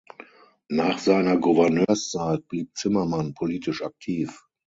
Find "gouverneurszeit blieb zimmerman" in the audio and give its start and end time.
1.37-3.35